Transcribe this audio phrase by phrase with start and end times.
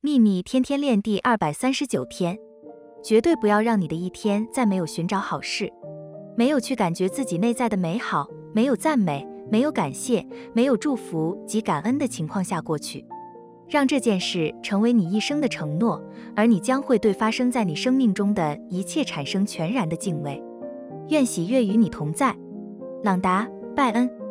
[0.00, 2.38] 秘密天天练第二百三十九天
[3.02, 5.72] 绝对不要让你的一天再没有寻找好事。
[6.36, 10.24] 没有去感觉自己内在的美好没有赞美没有感谢
[10.54, 13.04] 没有祝福及感恩的情况下过去。
[13.68, 16.00] 让这件事成为你一生的承诺
[16.36, 20.40] 而你将会对发生在你生命中的一切产生全然的敬畏。
[21.08, 22.36] 愿喜悦与你同在。
[23.02, 24.27] 朗达拜恩。